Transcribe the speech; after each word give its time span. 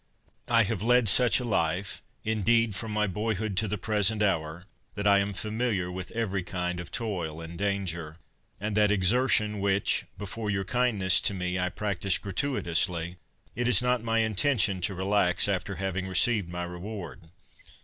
I 0.47 0.63
have 0.63 0.81
led 0.81 1.07
such 1.07 1.39
a 1.39 1.43
life, 1.43 2.01
indeed, 2.23 2.73
from 2.73 2.91
my 2.91 3.05
boyhood 3.05 3.55
to 3.57 3.67
the 3.67 3.77
present 3.77 4.23
hour, 4.23 4.65
that 4.95 5.05
I 5.05 5.19
am 5.19 5.31
familiar 5.31 5.91
with 5.91 6.09
every 6.13 6.41
kind 6.41 6.79
of 6.79 6.89
toil 6.89 7.39
and 7.39 7.55
danger; 7.55 8.17
and 8.59 8.75
that 8.75 8.89
exer 8.89 9.29
tion 9.29 9.59
which, 9.59 10.05
before 10.17 10.49
your 10.49 10.65
kindness 10.65 11.21
to 11.21 11.35
me, 11.35 11.59
I 11.59 11.69
prac 11.69 11.99
tised 11.99 12.21
gratuitously, 12.21 13.17
it 13.55 13.67
is 13.67 13.81
rfot 13.81 14.01
my 14.01 14.21
intention 14.21 14.81
to 14.81 14.95
relax 14.95 15.47
after 15.47 15.75
having 15.75 16.07
received 16.07 16.49
my 16.49 16.63
reward. 16.63 17.21